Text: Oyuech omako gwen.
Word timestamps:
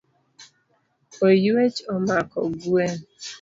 Oyuech 1.25 1.77
omako 1.93 2.39
gwen. 2.61 2.93